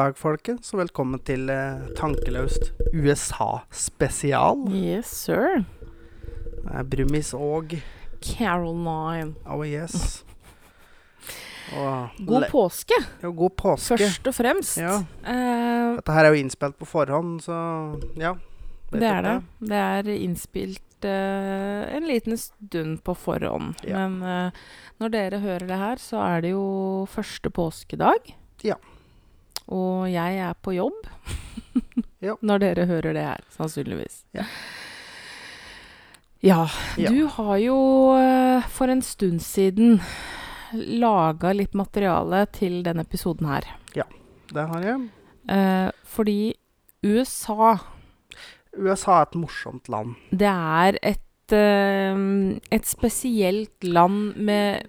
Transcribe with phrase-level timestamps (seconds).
[0.00, 4.62] Dag, folkens, og velkommen til eh, Tankeløst USA-spesial.
[4.72, 5.58] Yes, sir.
[6.62, 7.74] Det er Brumis og
[8.24, 9.34] Caroline.
[9.44, 10.22] Oh yes.
[11.76, 13.98] Og God le- påske, Jo, god påske.
[14.00, 14.78] først og fremst.
[14.80, 14.94] Ja.
[15.20, 17.58] Eh, Dette her er jo innspilt på forhånd, så
[18.18, 18.32] ja.
[18.90, 19.34] vet det er det.
[19.36, 19.68] dere.
[19.74, 23.84] Det er innspilt eh, en liten stund på forhånd.
[23.84, 24.00] Ja.
[24.08, 24.64] Men eh,
[25.02, 26.64] når dere hører det her, så er det jo
[27.12, 28.32] første påskedag.
[28.66, 28.80] Ja.
[29.68, 31.06] Og jeg er på jobb
[32.24, 32.34] Ja.
[32.42, 34.24] når dere hører det her, sannsynligvis.
[34.36, 34.44] Ja.
[36.42, 37.10] Ja, Ja.
[37.12, 37.76] du har jo
[38.16, 40.00] eh, for en stund siden
[40.72, 43.66] laga litt materiale til denne episoden her.
[43.96, 44.04] Ja,
[44.52, 45.08] Det har jeg.
[45.48, 46.54] Eh, fordi
[47.04, 47.76] USA,
[48.76, 50.14] USA er et morsomt land.
[50.30, 54.82] det er et, eh, et spesielt land med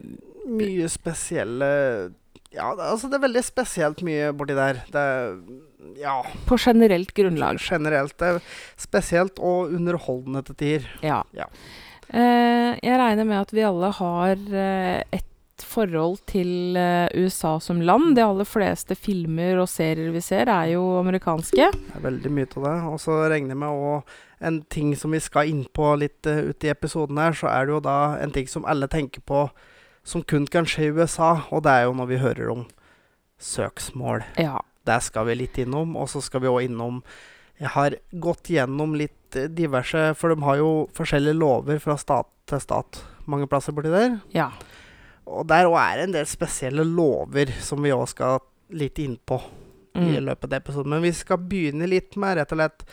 [0.52, 2.14] Mye spesielle
[2.52, 4.82] Ja, det, altså det er veldig spesielt mye borti der.
[4.92, 5.38] Det er
[5.98, 7.58] Ja, På generelt grunnlag.
[7.60, 8.18] generelt.
[8.18, 8.40] Det er
[8.78, 10.88] spesielt og underholdende til tider.
[11.02, 11.22] Ja.
[11.34, 11.46] Ja.
[12.12, 15.26] Eh, jeg regner med at vi alle har eh, et
[15.64, 18.16] forhold til eh, USA som land.
[18.18, 21.70] De aller fleste filmer og serier vi ser, er jo amerikanske.
[21.72, 22.76] Det er veldig mye av det.
[22.92, 26.50] Og så regner jeg med òg en ting som vi skal inn på litt uh,
[26.50, 29.44] ute i episoden her, så er det jo da en ting som alle tenker på
[30.04, 32.66] som kun kan skje i USA, og det er jo når vi hører om
[33.42, 34.24] søksmål.
[34.42, 34.60] Ja.
[34.86, 37.04] Det skal vi litt innom, og så skal vi òg innom
[37.62, 42.60] Jeg har gått gjennom litt diverse, for de har jo forskjellige lover fra stat til
[42.64, 44.20] stat mange plasser borti der.
[44.34, 44.50] ja.
[45.32, 48.40] Og der òg er det en del spesielle lover som vi òg skal
[48.74, 49.38] litt inn på
[49.96, 50.26] i Mm.
[50.26, 50.90] løpet av episoden.
[50.90, 52.84] Men vi skal begynne litt med rett og slett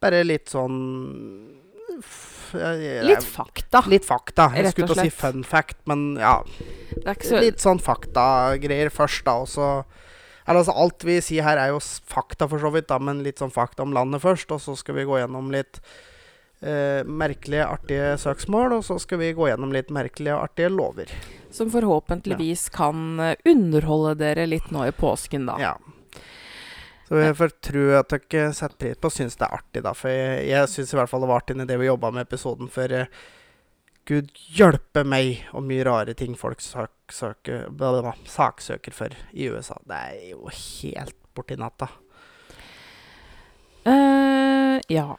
[0.00, 1.54] bare litt sånn
[3.06, 3.82] Litt fakta.
[3.88, 4.50] litt fakta.
[4.56, 6.40] Jeg skulle til å si fun fact, men ja.
[7.24, 9.38] Så Litt sånn faktagreier først, da.
[9.42, 9.68] Og så
[10.44, 13.54] altså, alt vi sier her, er jo fakta, for så vidt, da, men litt sånn
[13.54, 14.52] fakta om landet først.
[14.54, 15.80] Og så skal vi gå gjennom litt
[16.60, 18.78] eh, merkelige, artige søksmål.
[18.78, 21.12] Og så skal vi gå gjennom litt merkelige, artige lover.
[21.52, 25.58] Som forhåpentligvis kan eh, underholde dere litt nå i påsken, da.
[25.62, 25.74] Ja.
[27.12, 29.90] Så jeg tror at dere setter pris på og syns det er artig, da.
[29.92, 32.24] For jeg, jeg syns i hvert fall det var artig i det vi jobba med
[32.24, 32.70] episoden.
[32.72, 33.18] For uh,
[34.08, 37.68] gud hjelpe meg og mye rare ting folk saksøker,
[38.32, 39.76] saksøker for i USA.
[39.84, 41.90] Det er jo helt borti natta.
[43.84, 45.10] Uh, ja.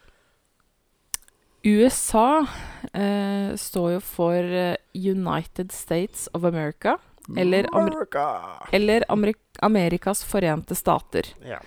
[1.62, 6.98] USA uh, står jo for eh, United States of America.
[7.36, 11.24] Eller Amer- Eller Amerik Amerikas forente stater.
[11.44, 11.60] Ja.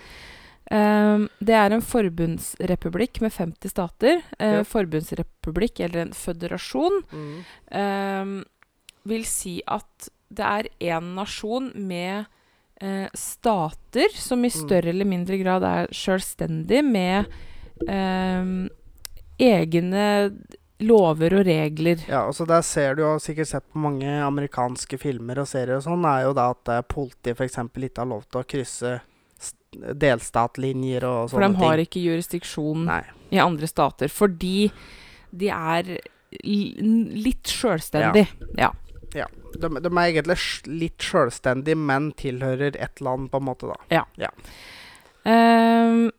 [0.70, 4.18] Um, det er en forbundsrepublikk med 50 stater.
[4.40, 4.64] Uh, Ja.
[4.64, 7.44] Forbundsrepublikk, eller en føderasjon, Mm.
[7.72, 8.46] um,
[9.06, 10.68] vil si at det er
[11.00, 12.26] én nasjon med
[12.84, 14.68] uh, stater som i Mm.
[14.68, 17.26] større eller mindre grad er sjølstendig med
[17.88, 18.70] um,
[19.40, 20.32] egne
[20.80, 22.02] lover og regler.
[22.06, 25.86] Ja, altså Der ser du jo sikkert sett på mange amerikanske filmer og serier og
[25.88, 27.58] sånn, er jo da at eh, politiet f.eks.
[27.58, 28.98] ikke har lov til å krysse
[29.78, 31.34] delstatlinjer og sånne ting.
[31.34, 31.90] For de har ting.
[31.90, 33.02] ikke jurisdiksjon Nei.
[33.34, 34.12] i andre stater.
[34.14, 34.70] Fordi
[35.38, 35.98] de er
[36.44, 38.28] litt sjølstendig.
[38.58, 38.72] Ja.
[39.58, 40.38] De, de er egentlig
[40.70, 44.32] litt sjølstendige, men tilhører ett land, på en måte, da.
[45.28, 46.10] Ehm,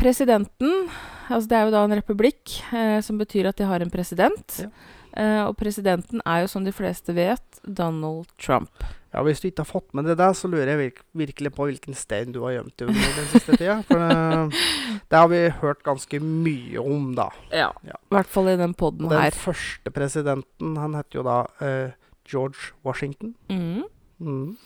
[0.00, 0.88] presidenten
[1.28, 4.58] Altså det er jo da en republikk, eh, som betyr at de har en president.
[4.64, 4.70] Ja.
[5.12, 8.84] Eh, og presidenten er jo, som de fleste vet, Donald Trump.
[9.12, 11.66] Ja, Hvis du ikke har fått med det der, så lurer jeg virk virkelig på
[11.68, 13.74] hvilken stein du har gjemt deg under den siste tida.
[13.84, 14.60] For det,
[15.12, 17.28] det har vi hørt ganske mye om, da.
[17.52, 17.68] Ja.
[17.84, 17.98] Ja.
[18.08, 19.28] I hvert fall i den poden her.
[19.28, 21.92] den første presidenten, han heter jo da eh,
[22.24, 23.34] George Washington.
[23.52, 23.84] Mm.
[24.22, 24.56] Mm.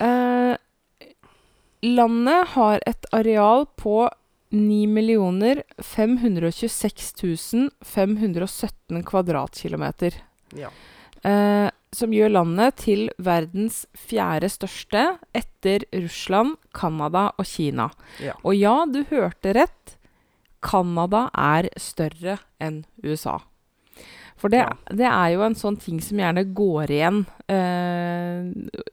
[0.00, 0.56] Eh,
[1.84, 4.06] landet har et areal på
[4.50, 10.14] 9 526 517 kvadratkilometer.
[10.56, 10.70] Ja.
[11.22, 15.02] Eh, som gjør landet til verdens fjerde største
[15.36, 17.88] etter Russland, Canada og Kina.
[18.22, 18.34] Ja.
[18.44, 19.94] Og ja, du hørte rett.
[20.62, 23.38] Canada er større enn USA.
[24.38, 24.72] For det, Ja.
[24.94, 28.52] det er jo en sånn ting som gjerne går igjen eh,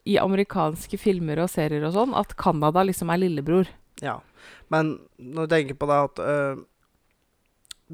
[0.09, 3.67] i amerikanske filmer og serier og sånn, at Canada liksom er lillebror.
[4.01, 4.19] ja.
[4.73, 6.63] Men når du tenker på det at eh,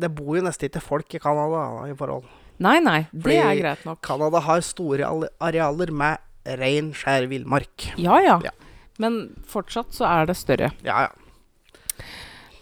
[0.01, 2.29] Det bor jo nesten ikke folk i Canada i forhold.
[2.61, 3.99] Nei, nei, det Fordi er greit nok.
[4.05, 5.07] Canada har store
[5.41, 7.91] arealer med rein, skjær villmark.
[7.99, 8.53] Ja, ja, Ja.
[9.01, 10.69] Men fortsatt så er det større.
[10.85, 11.11] Ja, ja.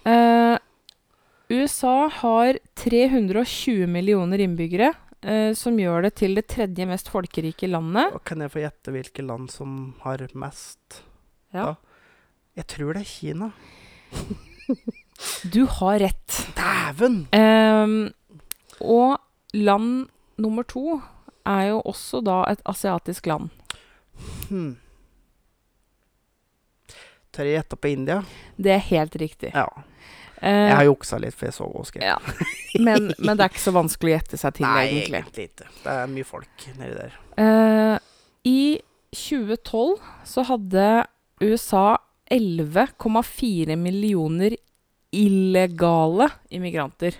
[0.07, 0.55] Uh,
[1.51, 4.93] USA har 320 millioner innbyggere,
[5.25, 8.15] uh, som gjør det til det tredje mest folkerike landet.
[8.15, 9.75] Og kan jeg få gjette hvilke land som
[10.05, 11.01] har mest?
[11.51, 11.73] Ja.
[11.73, 11.75] da?
[12.61, 13.51] Jeg tror det er Kina.
[15.53, 16.35] Du har rett.
[16.55, 17.25] Dæven!
[17.35, 18.13] Um,
[18.79, 19.17] og
[19.53, 20.07] land
[20.39, 21.01] nummer to
[21.43, 23.49] er jo også da et asiatisk land.
[24.47, 24.77] Hmm.
[27.35, 28.21] Tør jeg gjette på India?
[28.57, 29.51] Det er helt riktig.
[29.53, 29.67] Ja.
[30.39, 32.05] Jeg har juksa litt, for jeg så skrev.
[32.07, 32.17] ja.
[32.85, 35.19] men, men det er ikke så vanskelig å gjette seg til, Nei, egentlig.
[35.19, 35.67] egentlig ikke.
[35.83, 37.17] Det er mye folk nedi der.
[37.35, 37.97] Uh,
[38.47, 38.61] I
[39.11, 39.97] 2012
[40.31, 40.85] så hadde
[41.43, 41.87] USA
[42.29, 44.55] 11,4 millioner
[45.11, 47.15] illegale immigranter.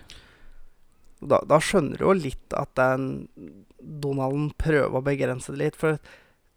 [1.20, 3.28] Da, da skjønner du jo litt at den
[3.80, 5.78] Donalden prøver å begrense det litt.
[5.80, 5.98] For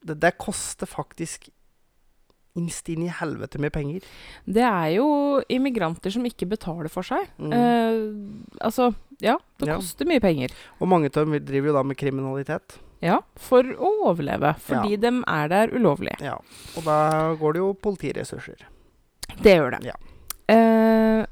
[0.04, 1.49] det, det koster faktisk
[2.58, 4.04] innst inn i helvete mye penger.
[4.44, 5.06] Det er jo
[5.48, 7.31] immigranter som ikke betaler for seg.
[7.40, 7.52] Mm.
[7.56, 8.00] Eh,
[8.66, 8.90] altså,
[9.25, 9.78] ja, det Ja.
[9.81, 10.52] koster mye penger.
[10.78, 12.76] Og mange av dem driver jo da med kriminalitet.
[13.02, 14.54] Ja, for å overleve.
[14.62, 14.96] Fordi Ja.
[15.10, 16.14] de er der ulovlig.
[16.20, 16.37] Ja.
[16.76, 18.62] Og da går det jo politiressurser.
[19.43, 19.84] Det gjør det.
[19.90, 19.96] Ja.
[20.49, 21.26] Eh,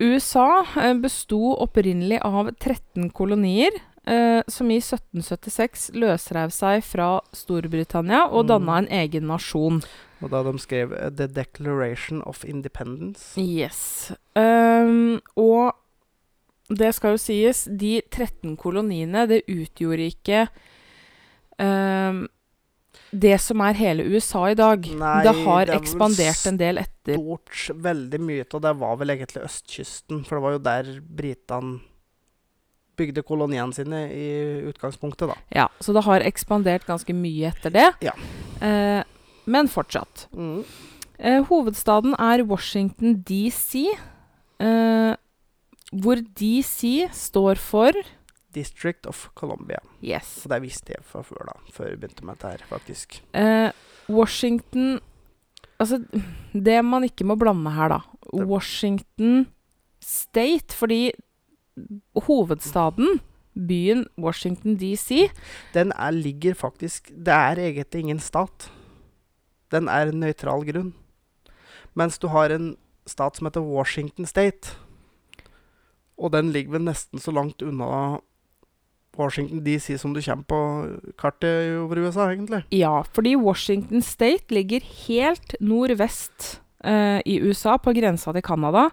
[0.00, 3.70] USA eh, besto opprinnelig av 13 kolonier,
[4.06, 8.48] eh, som i 1776 løsrev seg fra Storbritannia og Mm.
[8.48, 9.82] danna en egen nasjon.
[10.22, 13.36] Og da de skrev eh, 'The Declaration of Independence'.
[13.36, 14.12] Yes.
[14.34, 15.74] Um, og
[16.70, 20.44] det skal jo sies, de 13 koloniene, det utgjorde ikke
[21.58, 22.24] um,
[23.10, 24.86] det som er hele USA i dag.
[25.00, 27.18] Nei, det har det er ekspandert en del etter.
[27.18, 27.54] Stort,
[27.88, 31.80] veldig mye av det var vel egentlig østkysten, for det var jo der britene
[33.00, 34.28] bygde koloniene sine i
[34.68, 35.36] utgangspunktet, da.
[35.62, 37.88] Ja, så det har ekspandert ganske mye etter det.
[38.04, 38.12] Ja.
[38.60, 39.00] Eh,
[39.50, 40.26] men fortsatt.
[40.36, 40.62] Mm.
[41.18, 43.86] Eh, hovedstaden er Washington DC,
[44.60, 45.14] eh,
[45.90, 47.92] hvor DC står for
[48.54, 49.78] District of Columbia.
[50.02, 50.40] Yes.
[50.44, 51.54] Og det visste jeg fra før, da.
[51.74, 53.22] Før jeg begynte med dette her, faktisk.
[53.34, 53.70] Eh,
[54.10, 54.98] Washington
[55.80, 55.96] Altså,
[56.52, 58.00] det man ikke må blande her, da.
[58.36, 59.46] Washington
[60.00, 61.10] State, fordi
[62.26, 63.20] hovedstaden,
[63.54, 65.30] byen Washington DC
[65.74, 68.70] Den er, ligger faktisk Det er egentlig ingen stat.
[69.72, 70.92] Den er en nøytral grunn.
[71.94, 72.76] Mens du har en
[73.06, 74.76] stat som heter Washington State.
[76.20, 78.18] Og den ligger vel nesten så langt unna
[79.18, 80.60] Washington DC som du kommer på
[81.18, 82.62] kartet over USA, egentlig.
[82.70, 88.90] Ja, fordi Washington State ligger helt nordvest eh, i USA, på grensa til Canada,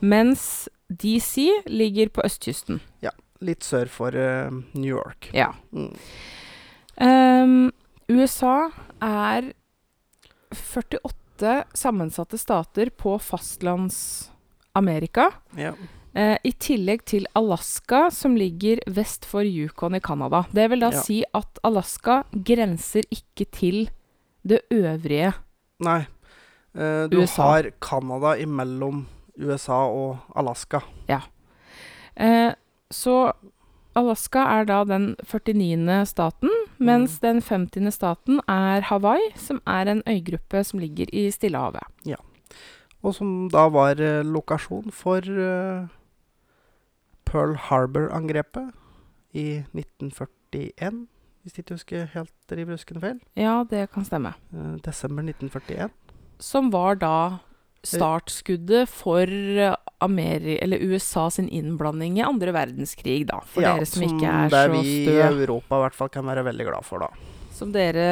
[0.00, 2.80] mens DC ligger på østkysten.
[3.44, 5.28] Litt sør for eh, New York.
[5.34, 5.50] Ja.
[5.74, 5.96] Mm.
[6.94, 7.72] Um,
[8.08, 8.70] USA
[9.02, 9.52] er
[10.54, 15.30] 48 sammensatte stater på fastlands-Amerika.
[15.58, 15.74] Ja.
[16.14, 20.44] Eh, I tillegg til Alaska, som ligger vest for Yukon i Canada.
[20.54, 21.00] Det vil da Ja.
[21.02, 23.90] si at Alaska grenser ikke til
[24.46, 25.32] det øvrige
[25.80, 26.06] Nei.
[26.76, 27.42] Eh, du USA.
[27.42, 29.06] har Canada imellom
[29.38, 30.80] USA og Alaska.
[32.16, 32.52] Eh,
[32.92, 33.32] så
[33.96, 36.06] Alaska er da den 49.
[36.06, 37.90] staten, mens den 50.
[37.92, 41.82] staten er Hawaii, som er en øygruppe som ligger i Stillehavet.
[42.06, 42.16] Ja.
[43.02, 45.86] Og som da var eh, lokasjon for eh,
[47.34, 48.70] Pearl Harbor-angrepet
[49.34, 51.02] i 1941.
[51.44, 53.18] Hvis ikke husker helt riv ruskende feil.
[53.36, 54.32] Ja, det kan stemme.
[54.54, 55.90] Eh, desember 1941.
[56.40, 57.16] Som var da
[57.84, 59.74] startskuddet for eh,
[60.04, 63.40] Ameri eller USA sin innblanding i andre verdenskrig, da.
[63.50, 65.18] For dere som, ikke er så vi i.
[65.20, 67.10] Europa i hvert fall kan være veldig glad for, da.
[67.54, 68.08] Som dere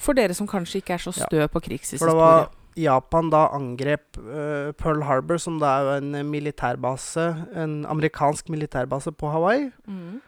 [0.00, 1.26] For dere som kanskje ikke er så Ja.
[1.26, 1.60] stø på
[1.98, 7.24] For det var Japan da angrep uh, Pearl Harbor, som da er en militærbase,
[7.58, 9.70] en amerikansk militærbase på Hawaii.
[9.86, 10.20] Mm.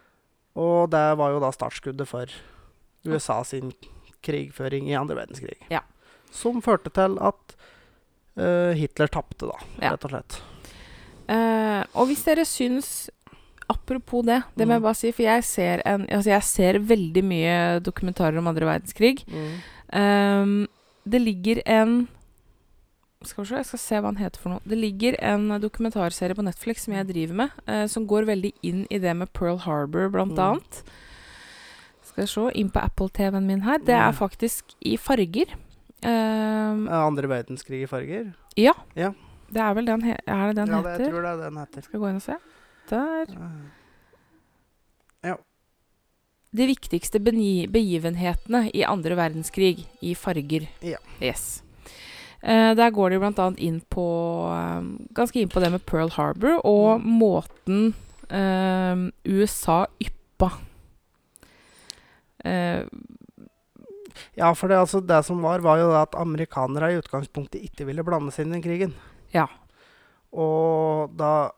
[0.57, 2.27] Og det var jo da startskuddet for
[3.07, 3.73] USA sin
[4.23, 5.57] krigføring i andre verdenskrig.
[5.71, 5.81] Ja.
[6.33, 7.57] Som førte til at
[8.39, 9.91] uh, Hitler tapte, da, Ja.
[9.95, 10.41] rett og slett.
[11.31, 13.11] Uh, og hvis dere syns
[13.73, 14.85] Apropos det, det må jeg Mm.
[14.85, 19.23] bare si, for jeg ser, en, altså jeg ser veldig mye dokumentarer om andre verdenskrig.
[19.95, 20.67] Ehm,
[21.09, 22.09] det ligger en
[23.25, 24.61] Skal vi se, jeg skal se hva han heter for noe.
[24.67, 28.87] Det ligger en dokumentarserie på Netflix som jeg driver med, eh, som går veldig inn
[28.91, 30.39] i det med Pearl Harbor, blant Mm.
[30.59, 30.83] annet.
[32.03, 33.79] Skal vi se, inn på Apple-TV-en min her.
[33.79, 34.19] Det er Mm.
[34.19, 35.47] faktisk i farger.
[36.03, 38.35] Eh, Andre verdenskrig i farger?
[38.57, 38.73] ja.
[38.97, 39.13] Ja.
[39.53, 41.05] Det er vel den he Er det den ja, det, heter?
[41.05, 41.83] jeg tror det er den heter.
[41.83, 42.37] Skal vi gå inn og se.
[42.89, 43.27] Der.
[45.25, 45.37] Ja.
[46.55, 50.69] De viktigste begivenhetene i andre verdenskrig i farger.
[50.83, 50.97] Ja.
[51.21, 51.63] Yes.
[52.43, 53.49] Eh, der går de bl.a.
[53.63, 54.05] inn på
[54.51, 54.81] eh,
[55.15, 57.07] Ganske inn på det med Pearl Harbor og Mm.
[57.21, 57.83] måten
[58.29, 60.49] eh, USA yppa
[62.45, 62.83] eh,
[64.37, 68.05] Ja, for det, altså, det som var, var jo at amerikanere i utgangspunktet ikke ville
[68.05, 68.93] blande seg inn i krigen.
[69.33, 69.47] Ja.
[70.33, 71.51] Og da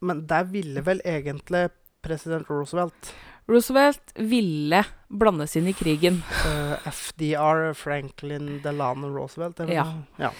[0.00, 1.70] Men der ville vel egentlig
[2.06, 3.10] president Roosevelt.
[3.48, 6.20] Roosevelt ville blandes inn i krigen.
[6.44, 9.62] Uh, FDR, Franklin Delano Roosevelt.
[9.72, 9.86] Ja.
[10.20, 10.30] ja.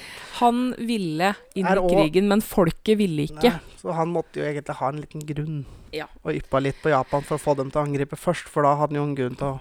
[0.42, 3.54] Han ville inn i krigen, men folket ville ikke.
[3.54, 5.62] Nei, så han måtte jo egentlig ha en liten grunn.
[5.96, 6.10] Ja.
[6.20, 8.74] Og yppa litt på Japan for å få dem til å angripe først, for da
[8.76, 9.58] hadde han jo en grunn til å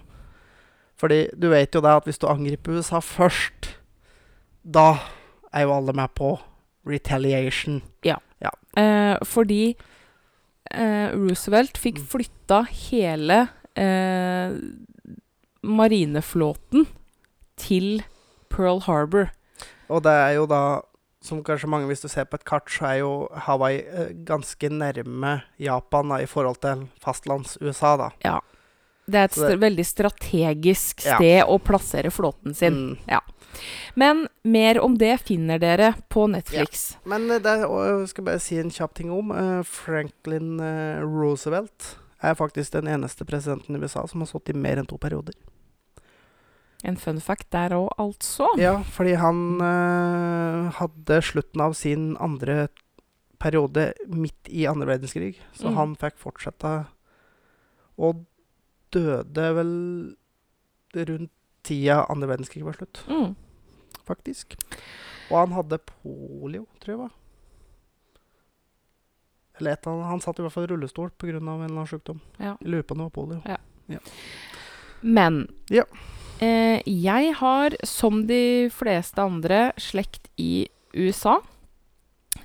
[0.98, 3.76] Fordi du vet jo det at hvis du angriper USA først,
[4.66, 4.98] da
[5.54, 6.32] er jo alle med på
[6.90, 7.84] retaliation.
[8.78, 9.86] Eh, fordi eh,
[11.14, 12.08] Roosevelt fikk Mm.
[12.08, 14.52] flytta hele eh,
[15.64, 16.86] marineflåten
[17.58, 18.04] til
[18.50, 19.30] Pearl Harbor.
[19.90, 20.62] Og det er jo da,
[21.24, 23.12] som kanskje mange hvis du ser på et kart, så er jo
[23.48, 28.10] Hawaii eh, ganske nærme Japan da, i forhold til fastlands-USA, da.
[29.08, 31.16] Det er et det- st veldig strategisk Ja.
[31.16, 32.74] sted å plassere flåten sin.
[32.74, 33.20] Mm.
[33.96, 36.98] Men mer om det finner dere på Netflix.
[37.06, 37.68] Men der det er,
[38.00, 42.88] jeg skal bare si en kjapp ting om eh, Franklin eh, Roosevelt er faktisk den
[42.90, 45.34] eneste presidenten i USA som har sittet i mer enn to perioder.
[46.86, 48.48] En fun fact der òg, altså.
[48.62, 52.68] Ja, fordi han eh, hadde slutten av sin andre
[53.42, 55.76] periode midt i andre verdenskrig, så Mm.
[55.76, 56.88] han fikk fortsette
[57.98, 58.26] og
[58.94, 60.16] døde vel
[60.96, 61.32] rundt
[61.64, 63.36] tida andre verdenskrig var slutt, Mm.
[64.08, 64.56] Faktisk.
[65.30, 67.16] Og han hadde polio, tror jeg var.
[69.60, 70.04] Eller et han.
[70.12, 71.38] Han satt i hvert fall i rullestol pga.
[71.38, 72.20] en eller annen sykdom.
[72.38, 72.56] Ja.
[72.62, 73.58] Jeg lurer på om det var polio.
[75.02, 75.84] Men Ja.
[76.40, 81.40] eh, jeg har, som de fleste andre, slekt i USA.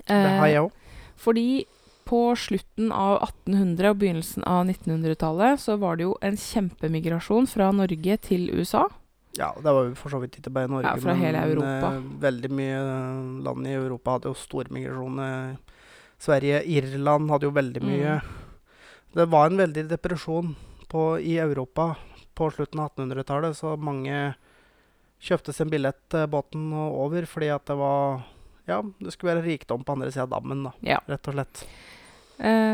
[0.07, 0.73] Det har Eh, jeg òg.
[1.17, 1.67] Fordi
[2.07, 7.71] på slutten av 1800- og begynnelsen av 1900-tallet så var det jo en kjempemigrasjon fra
[7.73, 8.89] Norge til USA.
[9.39, 11.95] Ja, det var jo for så vidt ikke bare Norge, Ja, fra hele Europa.
[11.97, 15.19] eh, veldig mye eh, land i Europa hadde jo stor migrasjon.
[15.19, 15.57] eh,
[16.23, 18.19] Sverige, Irland hadde jo veldig mye.
[18.21, 18.29] Mm.
[19.15, 20.55] Det var en veldig depresjon
[20.89, 21.97] på, i Europa
[22.37, 24.35] på slutten av 1800-tallet, så mange
[25.23, 28.23] kjøpte en billett til båten og over fordi at det var
[28.69, 31.01] Ja, det skulle være rikdom på andre sida av dammen, da, Ja.
[31.09, 31.65] rett og slett.
[32.39, 32.72] Eh,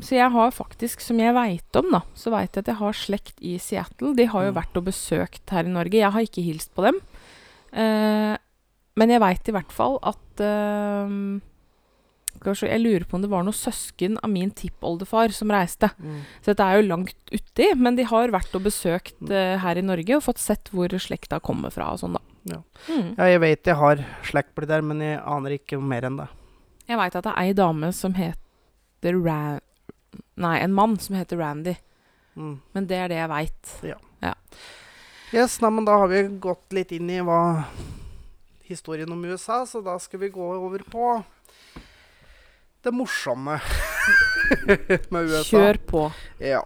[0.00, 2.92] så jeg har faktisk, som jeg veit om, da, så veit jeg at jeg har
[2.92, 4.14] slekt i Seattle.
[4.14, 4.58] De har jo Mm.
[4.60, 5.98] vært og besøkt her i Norge.
[5.98, 7.00] Jeg har ikke hilst på dem.
[7.72, 8.36] Eh,
[8.96, 11.40] men jeg veit i hvert fall at eh,
[12.40, 15.90] Jeg lurer på om det var noen søsken av min tippoldefar som reiste.
[16.40, 19.82] Så dette er jo langt uti, men de har vært og besøkt eh, her i
[19.82, 22.22] Norge og fått sett hvor slekta kommer fra og sånn, da.
[22.48, 22.60] Ja.
[22.88, 23.08] Mm.
[23.18, 26.16] Ja, jeg vet jeg har slekt på det der, men jeg aner ikke mer enn
[26.22, 26.28] det.
[26.88, 29.58] Jeg veit at det er ei dame som heter Ra...
[30.38, 31.76] Nei, en mann som heter Randy.
[32.38, 32.60] Mm.
[32.72, 33.72] Men det er det jeg veit.
[35.34, 37.40] Yes, nei, men da har vi gått litt inn i hva
[38.68, 41.10] historien om USA, så da skal vi gå over på
[42.86, 43.58] det morsomme
[45.12, 45.44] med USA.
[45.50, 46.02] Kjør på.
[46.40, 46.62] Ja.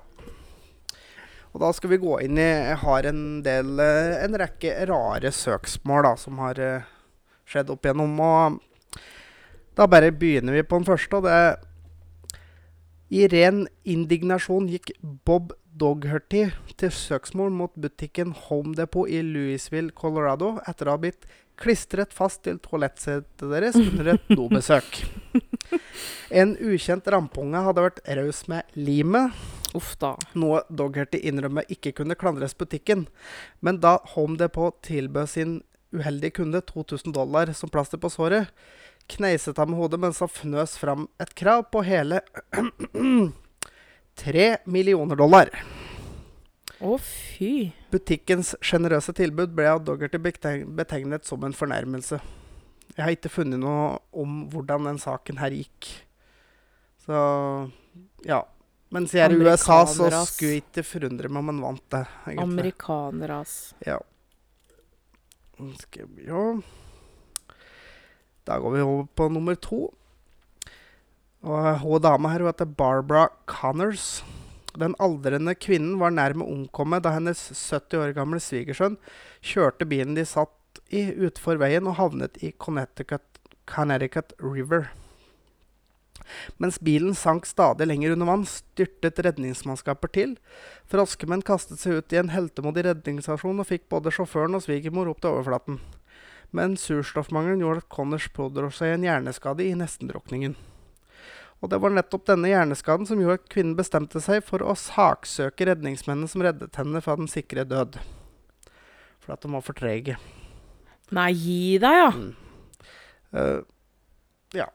[1.52, 5.28] Og da skal vi gå inn i Jeg har en del eh, En rekke rare
[5.36, 6.86] søksmål da, som har eh,
[7.44, 8.14] skjedd opp igjennom.
[8.24, 9.02] Og
[9.76, 11.60] da bare begynner vi på den første, og det er
[13.12, 16.46] I ren indignasjon gikk Bob Dogherty
[16.80, 21.26] til søksmål mot butikken Home Depot i Louisville, Colorado, etter å ha blitt
[21.60, 25.02] klistret fast til toalettsetet deres under et dobesøk.
[26.32, 29.36] En ukjent rampunge hadde vært raus med limet,
[29.76, 30.14] Uff da.
[30.36, 33.06] noe Dogherty innrømmer ikke kunne klandres butikken.
[33.60, 35.54] Men da Home Depot tilbød sin
[35.92, 38.48] uheldige kunde 2000 dollar som plaster på såret,
[39.10, 42.20] kneiset han med hodet mens han fnøs fram et krav på hele
[44.22, 45.50] 3 millioner dollar.
[46.82, 47.70] Å, fy.
[47.92, 52.18] Butikkens sjenerøse tilbud ble av Doggerty betegnet som en fornærmelse.
[52.96, 55.88] Jeg har ikke funnet noe om hvordan den saken her gikk.
[57.06, 57.20] Så
[58.26, 58.42] ja.
[58.92, 62.02] Mens jeg er i USA, så skulle jeg ikke forundre meg om han vant det.
[62.26, 62.42] egentlig.
[62.44, 63.54] Amerikaner, ass.
[63.86, 63.96] Ja.
[65.80, 66.42] Skal vi jo
[68.48, 69.88] Da går vi over på nummer to.
[71.42, 74.22] Og hun dama her hun heter Barbara Connors.
[74.78, 78.96] Den aldrende kvinnen var nær med å omkomme da hennes 70 år gamle svigersønn
[79.44, 83.26] kjørte bilen de satt i, utfor veien og havnet i Connecticut,
[83.68, 84.88] Connecticut River.
[86.62, 90.36] Mens bilen sank stadig lenger under vann, styrtet redningsmannskaper til.
[90.88, 95.20] Froskemenn kastet seg ut i en heltemodig redningsaksjon og fikk både sjåføren og svigermor opp
[95.20, 95.82] til overflaten.
[96.52, 100.54] Men surstoffmangelen gjorde at Connors pådro seg en hjerneskade i nestendrukningen.
[101.62, 105.68] Og det var nettopp denne hjerneskaden som gjorde at kvinnen bestemte seg for å saksøke
[105.70, 108.00] redningsmennene som reddet henne fra den sikre død.
[109.22, 110.16] For at de var for trege.
[111.14, 112.10] Nei, gi deg, ja.
[113.38, 113.60] Eh,
[114.58, 114.66] ja,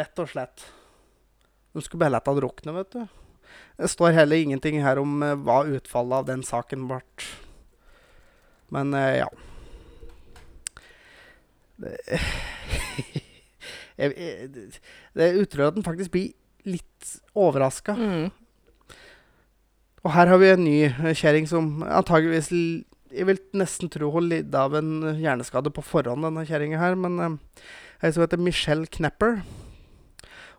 [0.00, 0.64] rett og slett.
[1.76, 3.02] De skulle bare latt han drukne, vet du.
[3.76, 7.02] Det står heller ingenting her om uh, hva utfallet av den saken ble.
[8.72, 9.28] Men uh, ja.
[13.96, 14.10] Det,
[15.16, 16.34] det utrolig at en faktisk blir
[16.68, 17.94] litt overraska.
[17.96, 18.26] Mm.
[20.04, 22.50] Og her har vi en ny kjerring som antageligvis
[23.10, 26.98] Jeg vil nesten tro hun lidde av en hjerneskade på forhånd, denne kjerringa her.
[26.98, 27.38] Men eh,
[28.02, 29.40] ei som heter Michelle Knepper.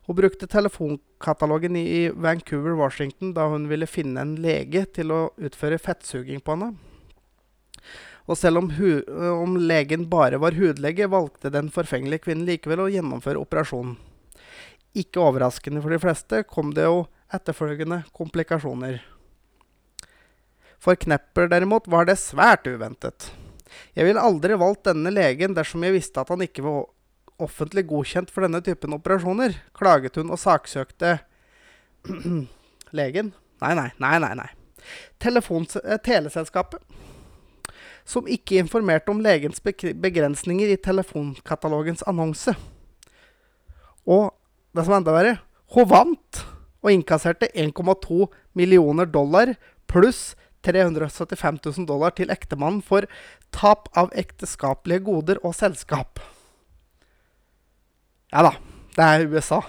[0.08, 5.28] Hun brukte telefonkatalogen i i Vancouver, Washington, da hun ville finne en lege til å
[5.36, 6.87] utføre fettsuging på henne.
[8.28, 8.68] Og selv om,
[9.42, 13.96] om legen bare var hudlege, valgte den forfengelige kvinnen likevel å gjennomføre operasjonen.
[14.98, 19.00] Ikke overraskende for de fleste kom det jo etterfølgende komplikasjoner.
[20.78, 23.30] For Knepper derimot var det svært uventet.
[23.96, 26.86] Jeg ville aldri valgt denne legen dersom jeg visste at han ikke var
[27.38, 31.18] offentlig godkjent for denne typen operasjoner, klaget hun og saksøkte
[32.98, 33.34] legen.
[33.62, 34.32] Nei, nei, nei, nei.
[34.38, 34.48] nei.
[35.20, 36.82] Telefons teleselskapet.
[38.08, 42.54] Som ikke informerte om legens begrensninger i telefonkatalogens annonse.
[44.08, 44.32] Og
[44.72, 45.34] det som er enda verre,
[45.76, 46.44] hun vant
[46.80, 49.52] og innkasserte 1,2 millioner dollar
[49.90, 50.32] pluss
[50.64, 53.06] 375 000 dollar til ektemannen for
[53.54, 56.20] tap av ekteskapelige goder og selskap.
[58.32, 58.52] Ja da,
[58.96, 59.60] det er USA.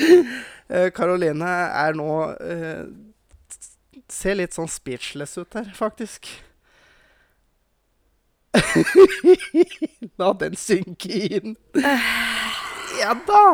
[0.00, 1.54] Karoline Caroline
[1.84, 2.10] er nå
[2.46, 2.84] eh,
[4.10, 6.26] Ser litt sånn speechless ut her, faktisk.
[10.20, 11.54] La den synke inn.
[12.98, 13.44] Ja da.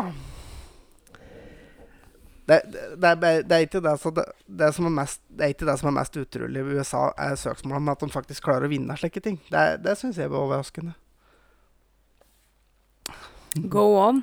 [2.46, 5.74] Det, det, det, er, det er ikke det, som er mest, det er ikke det
[5.80, 8.94] som er mest utrolig i USA, er søksmål om at de faktisk klarer å vinne
[8.98, 9.40] slike ting.
[9.50, 10.94] Det, det syns jeg var overraskende.
[13.72, 14.22] Go on.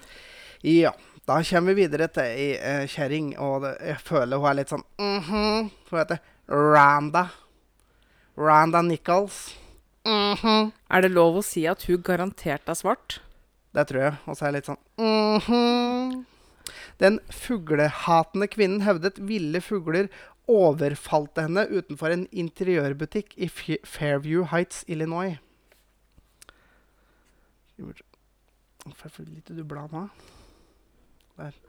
[0.64, 4.74] Ja, da kommer vi videre til ei eh, kjerring, og jeg føler hun er litt
[4.74, 5.70] sånn mhm.
[5.88, 6.20] Hun heter
[6.52, 7.30] Randa.
[8.36, 9.54] Randa Nichols.
[10.04, 10.74] Mhm.
[10.92, 13.22] Er det lov å si at hun garantert er svart?
[13.74, 14.20] Det tror jeg.
[14.28, 16.26] Og så er jeg litt sånn mhm.
[17.00, 20.12] Den fuglehatende kvinnen hevdet ville fugler
[20.52, 25.40] overfalt henne utenfor en interiørbutikk i Fairview Heights, Illinois.
[27.80, 30.10] Hvorfor vil litt du blar nå?
[31.44, 31.60] Der.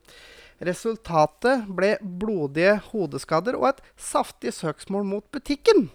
[0.64, 5.88] Resultatet ble blodige hodeskader og et saftig søksmål mot butikken.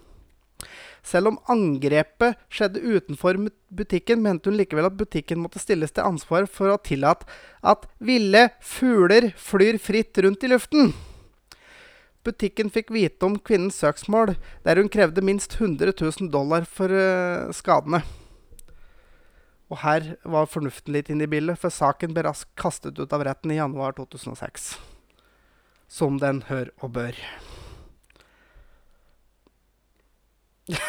[1.06, 3.39] Selv om angrepet skjedde utenfor
[3.72, 7.28] butikken, mente hun likevel at butikken måtte stilles til ansvar for å tillate
[7.63, 10.92] at ville fugler flyr fritt rundt i luften.
[12.28, 14.36] Butikken fikk vite om kvinnens søksmål,
[14.68, 18.04] der hun krevde minst 100 000 dollar for eh, skadene.
[19.70, 23.24] Og her var fornuften litt inne i bildet, for saken ble raskt kastet ut av
[23.28, 24.72] retten i januar 2006.
[25.90, 27.20] Som den hør og bør.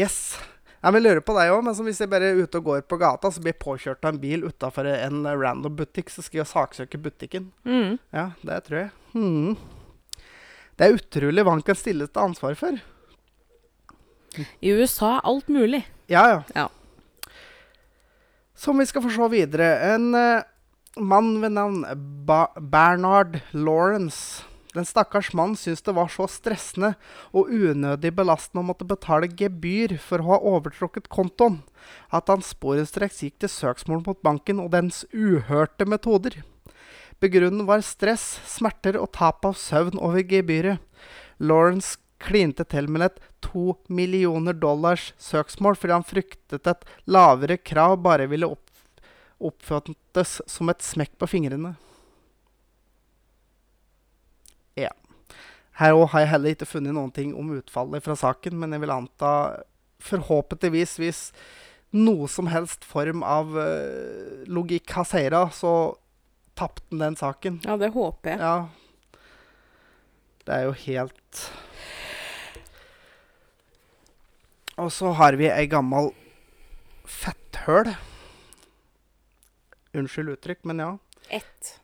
[0.00, 0.38] yes.
[0.80, 2.86] Jeg vil lure på deg òg, men som hvis jeg bare er ute og går
[2.88, 6.40] på gata, så blir jeg påkjørt av en bil utafor en random butikk, så skal
[6.40, 7.50] jeg saksøke butikken.
[7.68, 7.98] Mm.
[8.16, 8.90] Ja, det tror jeg.
[9.12, 9.58] Mm.
[10.80, 12.80] Det er utrolig hva han kan stilles til ansvar for.
[14.64, 15.82] I USA er alt mulig.
[16.08, 16.40] Ja, ja.
[16.56, 16.70] Ja.
[18.60, 19.70] Som vi skal få se videre.
[19.94, 20.42] En uh,
[21.00, 21.80] mann ved navn
[22.28, 24.44] ba Bernard Lawrence.
[24.74, 26.92] Den stakkars mannen syntes det var så stressende
[27.32, 31.62] og unødig belastende å måtte betale gebyr for å ha overtrukket kontoen,
[32.12, 36.42] at han sporenstreks gikk til søksmål mot banken og dens uhørte metoder.
[37.18, 40.84] Begrunnen var stress, smerter og tap av søvn over gebyret.
[41.40, 47.98] Lawrence klinte til med et to millioner dollars søksmål fordi han fryktet et lavere krav
[48.04, 48.66] bare ville opp
[49.40, 51.72] oppfattes som et smekk på fingrene.
[54.76, 54.90] Ja.
[55.80, 58.82] Her òg har jeg heller ikke funnet noen ting om utfallet fra saken, men jeg
[58.82, 59.32] vil anta
[60.04, 61.22] forhåpentligvis hvis
[61.96, 65.96] noe som helst form av uh, logikk har seira, så
[66.58, 67.58] tapte han den saken.
[67.64, 68.44] Ja, det håper jeg.
[68.44, 69.16] Ja.
[70.44, 71.42] Det er jo helt
[74.80, 76.10] Og så har vi ei gammel
[77.04, 77.92] fetthøl.
[79.96, 80.90] Unnskyld uttrykk, men ja.
[81.28, 81.76] Ett.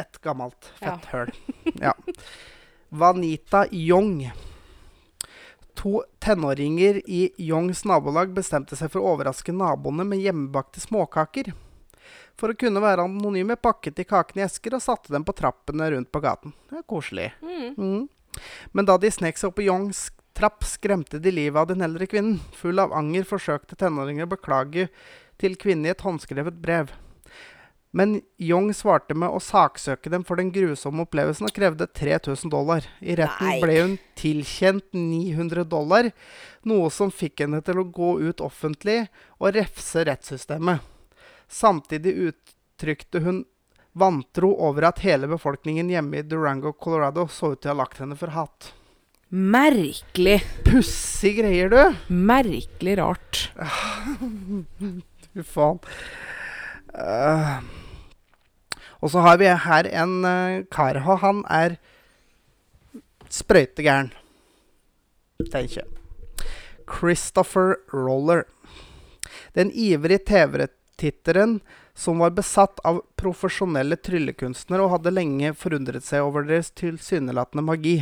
[0.00, 0.96] Et gammelt Ja.
[0.98, 1.32] fetthøl.
[1.80, 1.94] Ja.
[2.90, 4.30] Vanita Young.
[5.74, 11.52] To tenåringer i Youngs nabolag bestemte seg for å overraske naboene med hjemmebakte småkaker.
[12.36, 15.90] For å kunne være anonyme pakket de kakene i esker og satte dem på trappene
[15.94, 16.52] rundt på gaten.
[16.68, 17.30] Det er koselig.
[17.40, 17.74] Mm.
[17.78, 18.08] Mm.
[18.72, 20.08] Men da de snek seg opp på Youngs
[20.40, 22.40] trapp, skremte de livet av den eldre kvinnen.
[22.56, 24.88] Full av anger forsøkte tenåringer å beklage
[25.40, 26.92] til kvinnen i et håndskrevet brev.
[27.90, 32.86] Men Young svarte med å saksøke dem for den grusomme opplevelsen og krevde 3000 dollar.
[33.02, 33.58] I retten Nei.
[33.62, 36.12] ble hun tilkjent 900 dollar,
[36.62, 39.02] noe som fikk henne til å gå ut offentlig
[39.40, 40.86] og refse rettssystemet.
[41.50, 43.44] Samtidig uttrykte hun
[43.92, 47.98] vantro over at hele befolkningen hjemme i Durango, Colorado så ut til å ha lagt
[47.98, 48.70] henne for hat.
[49.30, 50.40] Merkelig.
[50.66, 51.94] Pussige greier, du!
[52.10, 53.44] Merkelig rart.
[55.30, 55.78] Fy faen.
[56.90, 57.60] Uh.
[58.98, 60.98] og så har vi her en uh, kar.
[60.98, 61.78] og Han er
[63.30, 64.10] sprøytegæren,
[65.46, 65.88] tenker jeg.
[66.90, 68.48] Christopher Roller.
[69.54, 71.60] Den ivrige TV-titteren
[71.94, 78.00] som var besatt av profesjonelle tryllekunstnere og hadde lenge forundret seg over deres tilsynelatende magi.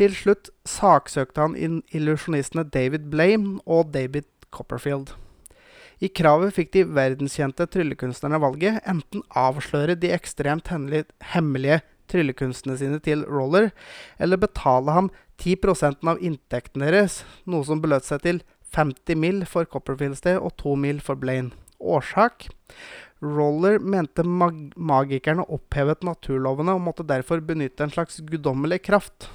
[0.00, 5.10] Til slutt saksøkte han illusjonistene David Blame og David Copperfield.
[6.00, 13.26] I kravet fikk de verdenskjente tryllekunstnerne valget enten avsløre de ekstremt hemmelige tryllekunstene sine til
[13.28, 13.68] Roller,
[14.16, 15.58] eller betale ham 10
[16.08, 18.40] av inntekten deres, noe som beløt seg til
[18.72, 19.44] 50 mill.
[19.44, 21.00] for Copperfields del og 2 mill.
[21.00, 21.52] for Blaine.
[21.78, 22.48] Årsak?
[23.20, 29.28] Roller mente mag magikerne opphevet naturlovene og måtte derfor benytte en slags guddommelig kraft.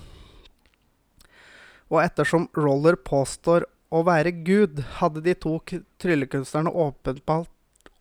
[1.93, 5.59] Og ettersom Roller påstår å være Gud, hadde de to
[6.01, 7.51] tryllekunstnerne åpenbart,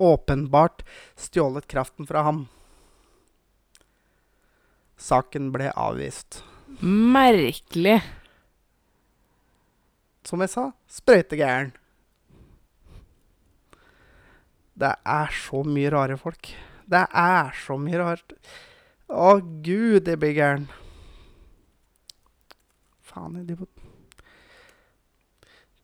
[0.01, 0.83] åpenbart
[1.21, 2.45] stjålet kraften fra ham.
[4.97, 6.41] Saken ble avvist.
[6.81, 8.01] Merkelig.
[10.25, 11.75] Som jeg sa, sprøytegæren.
[14.75, 16.49] Det er så mye rare folk.
[16.91, 18.35] Det er så mye rart.
[19.07, 20.67] Å, gud, jeg blir gæren.
[23.15, 23.69] Faen, jeg driver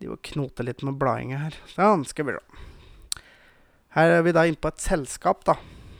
[0.01, 1.57] De må knote litt med bladinga her.
[1.71, 2.62] Sånn, skal vi se.
[3.95, 5.57] Her er vi da inne på et selskap da,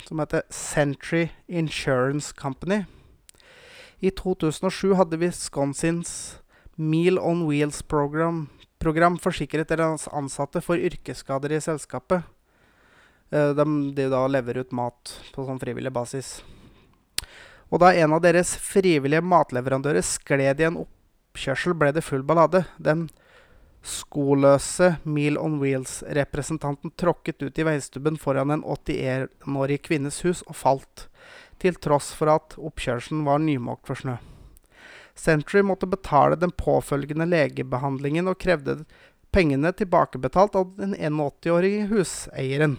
[0.07, 2.85] som heter Century Insurance Company.
[4.01, 6.41] I 2007 hadde Wisconsins
[6.81, 8.49] Meal on Wheels-program
[8.81, 12.25] program forsikret deres ansatte for yrkesskader i selskapet.
[13.31, 16.39] Eh, De, de da lever ut mat på sånn frivillig basis.
[17.71, 20.81] Og da en av deres frivillige matleverandører skled i en
[21.31, 22.65] oppkjørsel, ble det full ballade.
[22.79, 23.09] Den
[23.83, 31.07] skoløse Meal on Wheels-representanten tråkket ut i veistubben foran en 81-årig kvinnes hus og falt,
[31.61, 34.19] til tross for at oppkjørselen var nymåkt for snø.
[35.17, 38.83] Century måtte betale den påfølgende legebehandlingen og krevde
[39.33, 42.79] pengene tilbakebetalt av den 81-årige huseieren.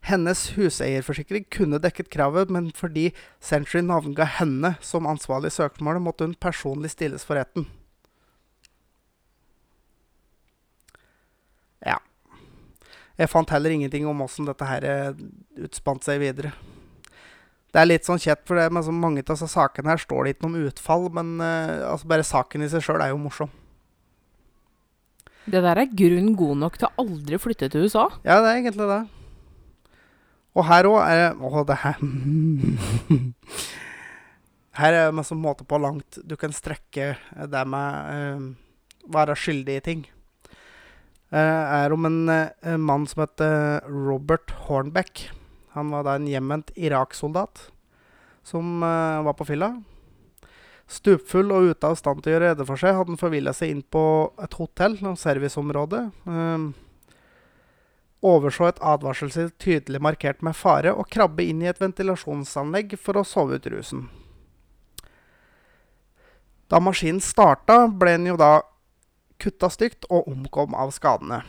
[0.00, 3.10] Hennes huseierforsikring kunne dekket kravet, men fordi
[3.40, 7.68] Century navnga henne som ansvarlig i søksmålet, måtte hun personlig stilles for retten.
[11.84, 11.98] Ja.
[13.20, 15.22] Jeg fant heller ingenting om åssen dette her eh,
[15.60, 16.54] utspant seg videre.
[17.70, 20.34] Det er litt sånn kjett, for det men så mange av sakene her står det
[20.34, 23.52] ikke noe om utfall, men uh, altså bare saken i seg sjøl er jo morsom.
[25.50, 28.08] Det der er grunn god nok til å aldri flytte til USA.
[28.26, 29.00] Ja, det er egentlig det.
[30.56, 32.00] Og her òg er det Å, det her
[34.80, 37.12] Her er masse måter på langt du kan strekke
[37.52, 38.46] det med uh,
[39.10, 40.04] være skyldig i ting.
[41.34, 45.26] Uh, er om en uh, mann som heter Robert Hornbeck.
[45.74, 47.66] Han var da en hjemvendt Irak-soldat
[48.46, 49.74] som uh, var på fylla.
[50.90, 53.70] Stupfull og ute av stand til å gjøre rede for seg hadde han forvilla seg
[53.70, 54.02] inn på
[54.42, 56.00] et hotell, og serviceområde.
[56.26, 56.64] Eh,
[58.22, 63.24] overså et advarselsskilt tydelig markert med fare, og krabbe inn i et ventilasjonsanlegg for å
[63.24, 64.08] sove ut rusen.
[66.70, 68.60] Da maskinen starta, ble den jo da
[69.40, 71.40] kutta stygt og omkom av skadene.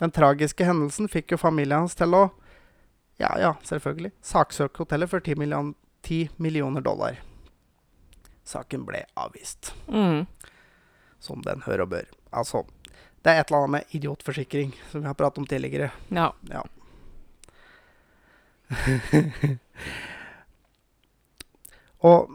[0.00, 2.24] Den tragiske hendelsen fikk jo familien hans til å,
[3.22, 7.20] ja ja, selvfølgelig, saksøke hotellet for 10 million, 10 millioner dollar.
[8.44, 10.26] Saken ble avvist, Mm.
[11.20, 12.08] som den hør og bør.
[12.32, 12.64] Altså,
[13.24, 15.90] det er et eller annet med idiotforsikring, som vi har pratet om tidligere.
[16.12, 16.28] Ja.
[16.50, 16.62] Ja.
[22.08, 22.30] og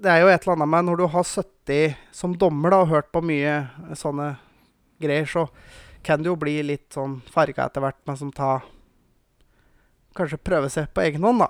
[0.00, 2.92] det er jo et eller annet med når du har sittet som dommer da, og
[2.92, 4.28] hørt på mye sånne
[5.00, 5.44] greier, så
[6.06, 8.60] kan du jo bli litt sånn farga etter hvert, men som ta
[10.10, 11.46] Kanskje prøve seg på egen hånd, da.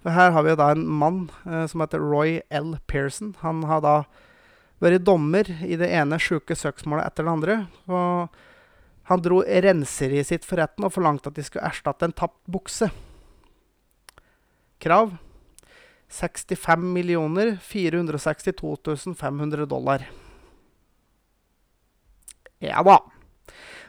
[0.00, 2.70] For her har vi jo da en mann eh, som heter Roy L.
[2.88, 3.34] Pearson.
[3.42, 3.96] Han har da
[4.82, 7.56] vært dommer i det ene sjuke søksmålet etter det andre.
[7.90, 8.38] Og
[9.08, 12.90] han dro renseriet sitt for retten og forlangte at de skulle erstatte en tapt bukse.
[14.78, 15.16] Krav.
[16.08, 20.06] 65 millioner 462 500 dollar.
[22.58, 22.98] Ja da.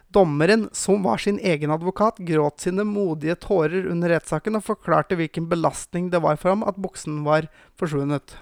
[0.09, 5.45] Dommeren, som var sin egen advokat, gråt sine modige tårer under rettssaken og forklarte hvilken
[5.51, 7.45] belastning det var for ham at buksen var
[7.77, 8.33] forsvunnet.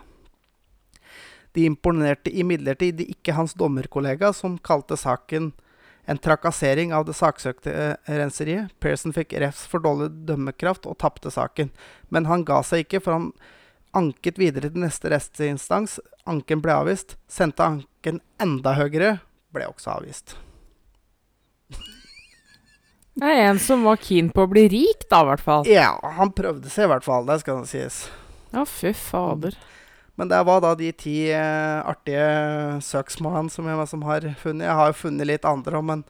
[1.57, 5.51] De imponerte imidlertid ikke hans dommerkollega, som kalte saken
[6.09, 8.71] en trakassering av det saksøkte eh, renseriet.
[8.79, 11.71] Pearson fikk refs for dårlig dømmekraft og tapte saken.
[12.13, 13.25] Men han ga seg ikke, for han
[13.97, 15.97] anket videre til neste rettsinstans.
[16.29, 17.17] Anken ble avvist.
[17.27, 19.17] Sendte anken enda høyere,
[19.51, 20.37] ble også avvist.
[23.17, 25.67] Det er en som var keen på å bli rik, da, i hvert fall.
[25.67, 27.25] Ja, han prøvde seg i hvert fall.
[27.27, 28.05] Det skal sies.
[28.53, 29.57] Ja, fy fader.
[30.17, 34.65] Men det var da de ti eh, artige søksmålene som jeg som har funnet.
[34.65, 36.03] Jeg har jo funnet litt andre òg, men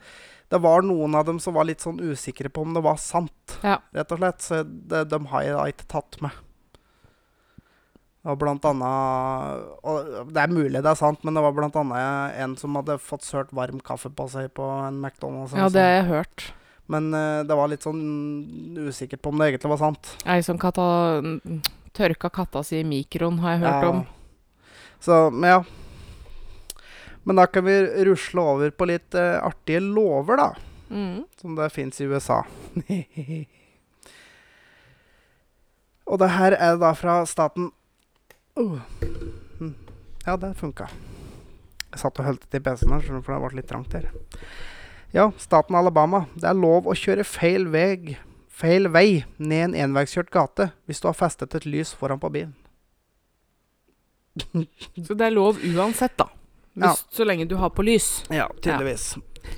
[0.48, 3.58] det var noen av dem som var litt sånn usikre på om det var sant,
[3.64, 3.82] Ja.
[3.94, 4.42] rett og slett.
[4.42, 6.32] Så det, dem har jeg da ikke tatt med.
[8.28, 12.36] Og blant annet Og det er mulig det er sant, men det var blant annet
[12.44, 15.56] en som hadde fått sølt varm kaffe på seg på en McDonald's.
[15.56, 16.48] Ja, det har jeg hørt.
[16.88, 20.14] Men uh, det var litt sånn usikkert på om det egentlig var sant.
[20.26, 20.88] Ei som katta
[21.98, 23.90] tørka katta si i mikroen, har jeg hørt Ja.
[23.90, 24.06] om.
[25.04, 25.60] Så, men ja.
[27.28, 27.76] Men da kan vi
[28.08, 30.50] rusle over på litt uh, artige lover, da.
[30.90, 31.26] Mm.
[31.42, 32.44] Som det fins i USA.
[36.08, 37.68] Og det her er da fra staten
[38.56, 38.78] oh.
[39.60, 39.74] hm.
[40.26, 40.88] Ja, det funka.
[41.92, 44.08] Jeg satt og holdt til PC-en her, for det ble litt trangt her.
[45.16, 46.26] Ja, staten Alabama.
[46.36, 48.18] Det er lov å kjøre feil vei,
[48.58, 52.56] feil vei ned en enveiskjørt gate hvis du har festet et lys foran på bilen.
[55.08, 56.30] Så det er lov uansett, da.
[56.78, 56.94] Ja.
[57.10, 58.24] Så lenge du har på lys.
[58.30, 59.16] Ja, tydeligvis.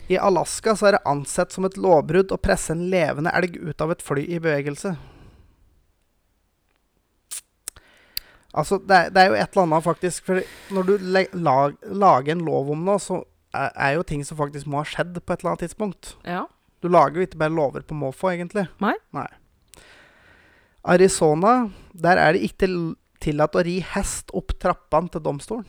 [0.08, 3.82] I Alaska så er det ansett som et lovbrudd å presse en levende elg ut
[3.82, 4.94] av et fly i bevegelse.
[8.54, 10.24] Altså, det er, det er jo et eller annet, faktisk.
[10.26, 13.22] For når du le lag, lager en lov om noe, så
[13.54, 16.16] er, er jo ting som faktisk må ha skjedd på et eller annet tidspunkt.
[16.26, 16.46] Ja.
[16.80, 18.68] Du lager jo ikke bare lover på måfå, egentlig.
[18.84, 18.96] Nei.
[19.16, 19.28] Nei.
[20.90, 22.70] Arizona, der er det ikke
[23.20, 25.68] tillatt å ri hest opp trappene til domstolen.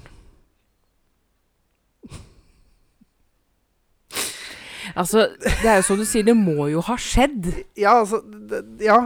[4.99, 7.51] Altså, det er jo som du sier, det må jo ha skjedd.
[7.79, 9.01] Ja, altså det, Ja.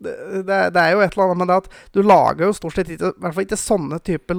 [0.00, 0.14] Det,
[0.48, 2.88] det, det er jo et eller annet med det at du lager jo stort sett
[2.88, 4.38] ikke I hvert fall ikke sånne typer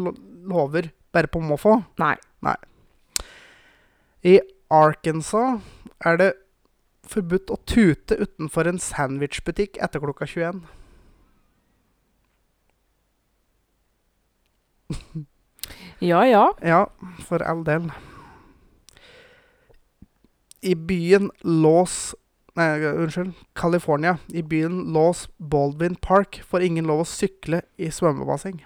[0.49, 1.75] lover bare på måfå.
[2.01, 2.15] Nei.
[4.25, 4.39] I
[4.73, 5.61] Arkansas
[6.01, 6.31] er det
[7.11, 10.63] forbudt å tute utenfor en sandwichbutikk etter klokka 21.
[16.01, 16.47] Ja ja.
[16.65, 16.85] Ja,
[17.27, 17.91] for all del.
[20.61, 22.15] I byen Los
[22.53, 23.31] Nei, unnskyld.
[23.55, 24.17] California.
[24.27, 28.59] I byen Los Baldwin Park får ingen lov å sykle i svømmebasseng.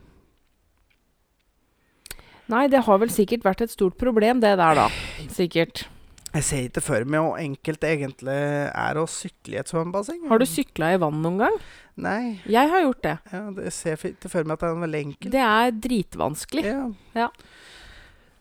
[2.49, 4.87] Nei, det har vel sikkert vært et stort problem, det der, da.
[5.37, 5.85] Sikkert.
[6.35, 10.25] Jeg ser ikke for meg hvor enkelt det egentlig er å sykle i et svømmebasseng.
[10.27, 11.55] Har du sykla i vann noen gang?
[12.03, 12.41] Nei.
[12.51, 13.13] Jeg har gjort det.
[13.31, 15.31] Ja, det- jeg ser ikke for meg at det er veldig enkelt.
[15.31, 16.65] Det er dritvanskelig.
[16.65, 16.81] Ja.
[17.15, 17.29] Ja.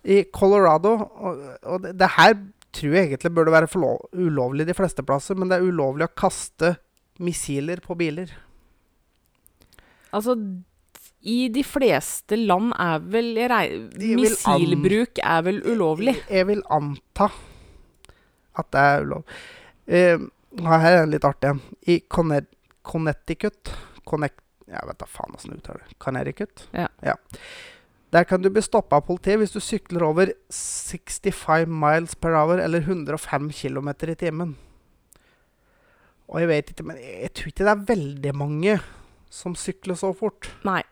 [0.05, 2.35] I Colorado Og, og det, det her
[2.75, 6.15] tror jeg egentlig burde være forlo- ulovlig de fleste plasser, men det er ulovlig å
[6.19, 6.75] kaste
[7.23, 8.27] missiler på biler.
[10.13, 10.35] Altså,
[11.23, 13.39] i de fleste land er vel
[14.19, 16.17] Missilbruk er vel ulovlig?
[16.27, 17.31] Jeg, jeg vil anta
[18.59, 19.25] at det er ulov.
[19.89, 20.27] Uh,
[20.65, 21.61] her er en litt artig en.
[21.91, 22.47] I Conner
[22.85, 23.73] Connecticut
[24.07, 25.97] Connect, Jeg vet da faen åssen du uttaler det.
[25.99, 26.67] Connecticut?
[26.77, 27.17] Ja.
[28.15, 32.61] Der kan du bli stoppa av politiet hvis du sykler over 65 miles per hour,
[32.63, 34.55] eller 105 km i timen.
[36.31, 38.77] Og jeg vet ikke, men jeg, tror ikke det er veldig mange
[39.35, 40.49] som sykler så fort.
[40.65, 40.83] Nei.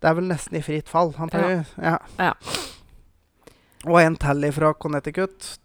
[0.00, 1.50] Det er vel nesten i fritt fall, antar Ja.
[1.50, 1.66] jeg.
[1.76, 1.98] Ja.
[2.18, 2.32] Ja.
[3.86, 5.58] Og en tally fra Connecticut.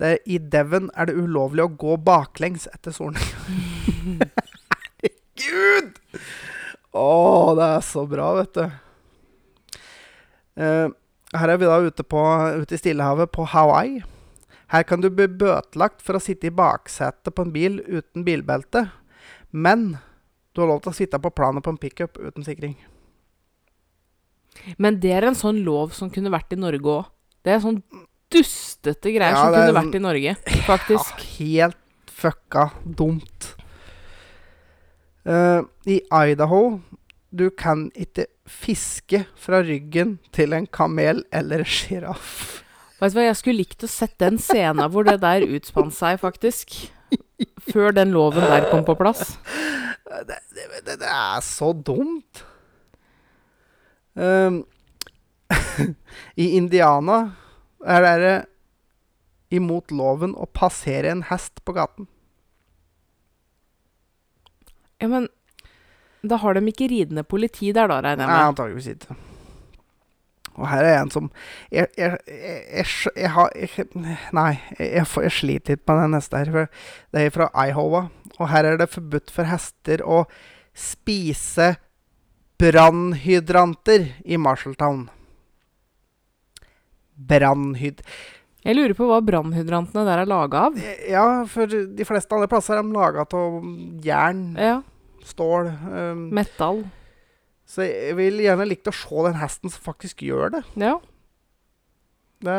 [0.00, 3.20] Det I Devon er det ulovlig å gå baklengs etter soning.
[5.00, 5.98] Herregud!
[6.96, 7.10] Å,
[7.58, 8.64] det er så bra, vet du.
[10.60, 10.88] Uh,
[11.36, 12.22] her er vi da ute, på,
[12.62, 14.00] ute i Stillehavet, på Hawaii.
[14.72, 18.86] Her kan du bli bøtelagt for å sitte i baksetet på en bil uten bilbelte.
[19.50, 19.98] Men
[20.54, 22.76] du har lov til å sitte på planet på en pickup uten sikring.
[24.80, 27.10] Men det er en sånn lov som kunne vært i Norge òg.
[27.44, 27.82] Det er en sånn
[28.80, 31.24] dustete greier Ja, som kunne vært i Norge, faktisk.
[31.38, 33.54] Ja, helt fucka dumt.
[35.28, 36.80] Uh, I Idaho
[37.30, 42.64] Du kan ikke fiske fra ryggen til en kamel eller sjiraff.
[42.98, 46.18] Vet du hva, Jeg skulle likt å sett den scenen hvor det der utspant seg,
[46.20, 46.74] faktisk.
[47.70, 49.36] Før den loven der kom på plass.
[50.26, 52.42] Det, det, det, det er så dumt.
[54.18, 54.64] Um,
[56.42, 57.20] I Indiana
[57.86, 58.34] er det
[59.50, 62.06] imot loven å passere en hest på gaten.
[65.00, 65.28] Ja, men
[66.22, 68.52] da har de ikke ridende politi der, da, regner Nei, jeg med.
[68.52, 69.18] antageligvis ikke.
[70.60, 71.28] Og her er en som
[71.72, 72.86] Jeg, jeg, jeg,
[73.16, 73.86] jeg, har jeg,
[74.36, 76.50] Nei, jeg, sliter litt med den neste her.
[76.52, 78.08] For det er fra Iowa.
[78.36, 80.24] Og her er det forbudt for hester å
[80.76, 81.74] spise
[82.60, 85.08] brannhydranter i Marshalltown.
[87.16, 88.04] Brannhyd...
[88.60, 90.74] Jeg lurer på hva brannhydrantene der er laga av.
[91.08, 93.60] Ja, for de fleste andre plasser er de laga av
[94.04, 94.82] jern, Ja.
[95.24, 96.82] stål um, Metall.
[97.70, 100.62] Så jeg vil gjerne likt å se den hesten som faktisk gjør det.
[100.76, 100.98] Ja.
[102.44, 102.58] Det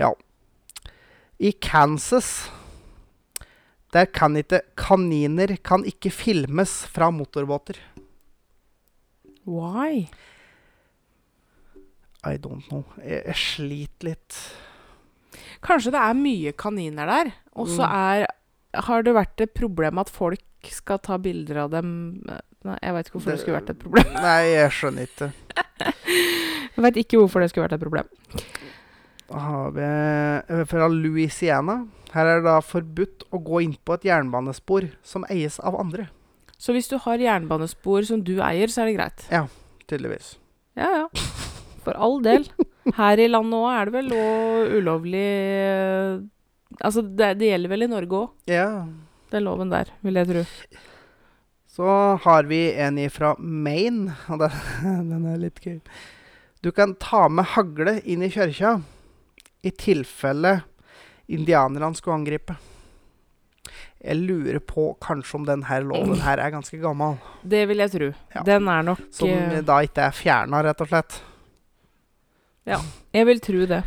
[0.00, 0.12] Ja.
[1.40, 2.48] I Kansas
[3.92, 7.76] Der kan ikke Kaniner kan ikke filmes fra motorbåter.
[9.44, 10.06] Why?
[12.24, 12.84] I don't know.
[13.00, 14.36] Jeg, jeg sliter litt.
[15.64, 17.94] Kanskje det er mye kaniner der, og så Mm.
[17.94, 18.26] er
[18.86, 20.38] Har det vært et problem at folk
[20.70, 22.22] skal ta bilder av dem
[22.62, 24.12] Nei, jeg veit ikke hvorfor det, Det- skulle vært et problem.
[24.22, 25.32] Nei, jeg skjønner ikke.
[26.76, 28.08] Jeg veit ikke hvorfor det skulle vært et problem.
[29.30, 31.86] Da har vi eh, fra Louisiana.
[32.12, 36.08] Her er det da forbudt å gå inn på et jernbanespor som eies av andre.
[36.58, 39.26] Så hvis du har jernbanespor som du eier, så er det greit.
[39.32, 39.46] Ja,
[39.88, 40.36] Tydeligvis.
[40.76, 41.06] Ja, ja.
[41.84, 42.44] For all del.
[42.96, 46.20] Her i landet òg er det vel òg ulovlig eh,
[46.80, 48.86] Altså, det, det gjelder vel i Norge òg, Ja.
[49.32, 50.44] den loven der, vil jeg tro.
[51.70, 51.88] Så
[52.24, 54.54] har vi en fra Maine, og den,
[55.10, 55.80] den er litt gøy.
[56.62, 58.76] Du kan ta med hagle inn i kirka
[59.66, 60.60] i tilfelle
[61.30, 62.56] indianerne skulle angripe.
[64.00, 67.18] Jeg lurer på kanskje om denne loven her er ganske gammel.
[67.44, 68.08] Det vil jeg tro.
[68.34, 68.44] Ja.
[68.46, 71.18] Den er nok Som eh, da ikke er fjerna, rett og slett.
[72.68, 73.80] Jeg vil tro det.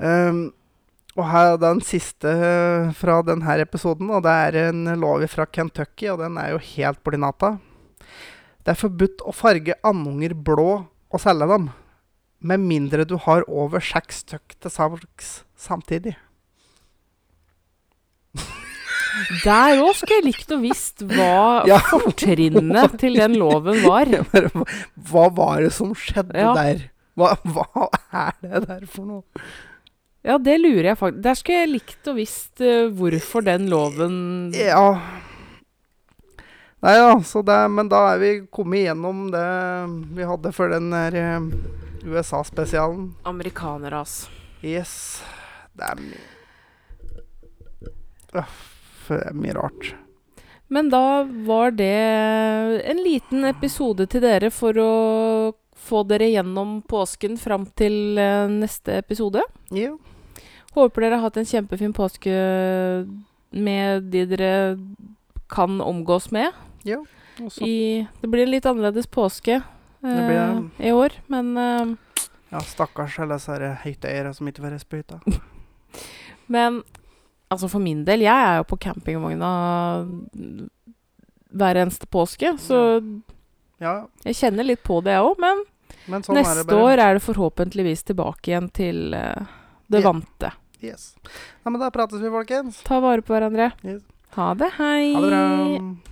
[0.00, 0.52] Um,
[1.18, 5.44] og her er den siste eh, fra denne episoden, og det er en lov fra
[5.50, 7.56] Kentucky, og den er jo helt bli natta.
[8.62, 10.68] Det er forbudt å farge andunger blå
[11.10, 11.66] og selge dem,
[12.40, 16.14] med mindre du har over seks stykk til salgs samtidig.
[19.44, 21.80] Der òg skulle jeg likt å visst hva Ja.
[21.90, 24.06] fortrinnet til den loven var.
[25.10, 26.52] Hva var det som skjedde Ja.
[26.54, 26.86] der?
[27.20, 27.88] Hva, hva
[28.26, 29.44] er det der for noe?
[30.24, 34.16] Ja, det lurer jeg faktisk Der skulle jeg likt å visst eh, hvorfor den loven
[34.52, 34.84] Ja
[36.80, 39.46] Nei da, så det, men da er vi kommet gjennom det
[40.16, 41.48] vi hadde for den der eh,
[42.08, 43.10] USA-spesialen.
[43.28, 44.30] Amerikaneras.
[44.64, 45.20] Yes.
[45.76, 46.22] Det er mye
[48.32, 49.92] det er mye rart.
[50.70, 51.90] Men da var det
[52.92, 54.92] en liten episode til dere for å
[55.90, 59.42] få dere gjennom påsken fram til eh, neste episode.
[59.74, 59.92] Ja.
[60.76, 62.30] Håper dere har hatt en kjempefin påske
[63.50, 64.52] med de dere
[65.50, 66.52] kan omgås med.
[66.86, 67.02] ja.
[67.40, 71.92] Og I, det blir en litt annerledes påske eh, blir i år, men eh,
[72.52, 75.20] ja, stakkars alle disse hytteeiere som ikke får reise på hytta.
[76.52, 76.82] Men
[77.48, 79.50] altså for min del, jeg er jo på campingvogna
[81.50, 83.00] hver eneste påske, så
[83.80, 83.94] Ja,
[84.26, 85.40] jeg kjenner litt på det, jeg òg.
[85.40, 85.64] Men
[86.06, 86.84] men sånn er det neste bare.
[86.86, 89.50] år er det forhåpentligvis tilbake igjen til uh,
[89.90, 90.52] det vante.
[90.80, 91.14] Yes.
[91.62, 92.80] Ja, men da prates vi, folkens.
[92.86, 93.72] Ta vare på hverandre.
[93.84, 94.00] Yes.
[94.38, 94.70] Ha det.
[94.78, 95.12] Hei.
[95.14, 96.09] Ha det bra.